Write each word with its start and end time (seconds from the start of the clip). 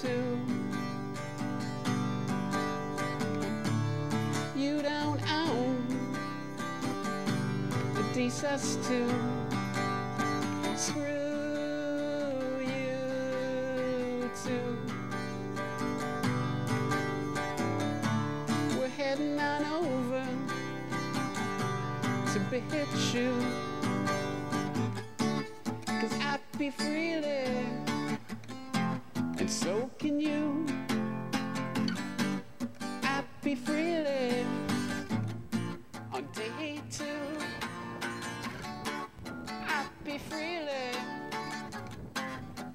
too. 0.00 0.38
You 4.54 4.80
don't 4.80 5.20
own 5.28 5.86
the 7.94 8.02
DSS 8.14 8.78
too. 8.86 9.10
Screw 10.76 12.60
you 12.60 14.30
too. 14.44 14.76
We're 18.78 18.88
heading 18.96 19.40
on 19.40 19.64
over 19.64 20.24
to 22.32 22.38
BitChute. 22.50 23.50
Cause 25.86 26.14
I 26.20 26.38
be 26.56 26.70
and 27.24 27.47
so 29.58 29.90
can 29.98 30.20
you. 30.20 30.64
Happy 33.02 33.54
freely 33.56 34.44
on 36.12 36.24
day 36.32 36.80
two. 36.90 37.04
Be 40.04 40.16
freely, 40.16 40.88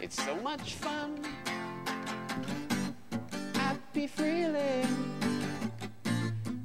it's 0.00 0.22
so 0.22 0.36
much 0.42 0.74
fun. 0.74 1.18
Happy 3.54 4.06
freely 4.06 4.84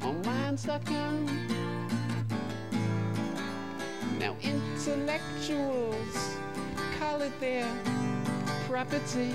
on 0.04 0.22
minds.com. 0.24 1.26
Now 4.20 4.36
intellectuals 4.42 6.38
call 7.00 7.22
it 7.22 7.40
their 7.40 7.68
property. 8.68 9.32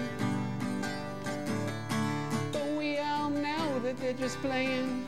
They're 4.00 4.12
just 4.12 4.40
playing 4.40 5.06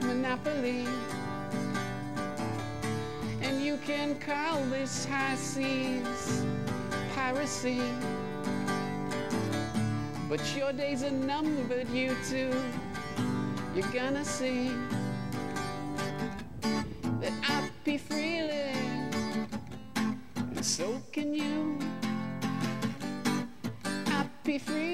Monopoly. 0.00 0.86
And 3.42 3.60
you 3.60 3.78
can 3.86 4.18
call 4.18 4.60
this 4.66 5.04
high 5.04 5.36
seas 5.36 6.44
piracy. 7.14 7.80
But 10.28 10.40
your 10.56 10.72
days 10.72 11.02
are 11.02 11.10
numbered, 11.10 11.88
you 11.90 12.16
two. 12.28 12.52
You're 13.74 13.92
gonna 13.92 14.24
see 14.24 14.70
that 17.20 17.32
I'll 17.48 17.68
be 17.84 17.98
freely, 17.98 18.72
and 20.36 20.64
so 20.64 21.02
can 21.12 21.34
you. 21.34 21.78
I 23.84 24.26
be 24.44 24.58
freely 24.58 24.93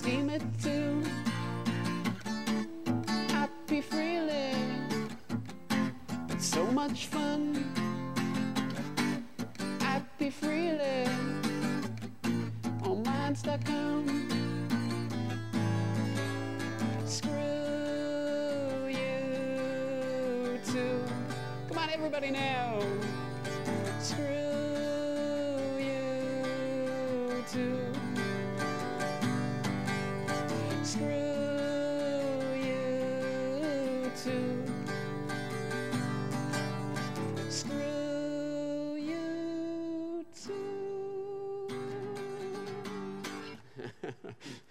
Steemit 0.00 0.40
too. 0.62 1.02
Be 3.66 3.80
freely, 3.82 4.54
it's 6.30 6.46
so 6.46 6.64
much 6.66 7.06
fun. 7.08 7.66
Be 10.18 10.30
freely 10.30 11.04
on 12.82 13.02
minds.com. 13.04 14.28
Screw 17.06 17.30
YouTube. 20.48 21.08
Come 21.68 21.78
on, 21.78 21.90
everybody 21.90 22.30
now. 22.30 22.80
Screw 24.00 24.24
YouTube. 27.38 27.96
Too. 34.24 34.64
Screw 37.48 38.96
you 38.96 40.26
too. 40.44 41.68